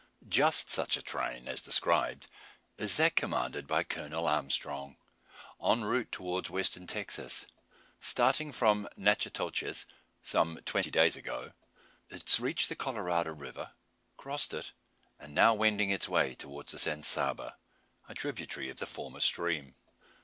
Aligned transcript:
Just 0.29 0.71
such 0.71 0.97
a 0.97 1.01
train 1.03 1.47
as 1.47 1.61
described 1.61 2.25
is 2.75 2.97
that 2.97 3.15
commanded 3.15 3.67
by 3.67 3.83
Colonel 3.83 4.27
Armstrong, 4.27 4.97
en 5.63 5.83
route 5.85 6.11
towards 6.11 6.49
Western 6.49 6.87
Texas. 6.87 7.45
Starting 7.99 8.51
from 8.51 8.89
Natchitoches 8.97 9.85
some 10.23 10.57
twenty 10.65 10.89
days 10.89 11.15
ago, 11.15 11.53
it 12.09 12.23
has 12.23 12.39
reached 12.39 12.67
the 12.69 12.75
Colorado 12.75 13.35
river, 13.35 13.73
crossed 14.17 14.55
it, 14.55 14.71
and 15.19 15.33
is 15.33 15.35
now 15.35 15.53
wending 15.53 15.91
its 15.91 16.09
way 16.09 16.33
towards 16.33 16.71
the 16.71 16.79
San 16.79 17.03
Saba, 17.03 17.57
a 18.09 18.15
tributary 18.15 18.71
of 18.71 18.77
the 18.79 18.87
former 18.87 19.19
stream. 19.19 19.75